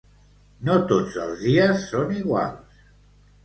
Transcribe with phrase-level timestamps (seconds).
[0.69, 2.85] No tots els dies són iguals.